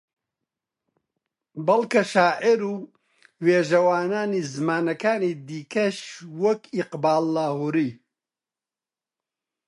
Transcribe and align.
بەڵکە 1.65 2.03
شاعیر 2.11 2.61
و 2.65 2.73
وێژەوانانی 3.45 4.41
زمانەکانی 4.53 5.33
دیکەش 5.47 5.97
وەک 6.41 6.61
ئیقباڵ 6.75 7.23
لاھووری 7.35 7.91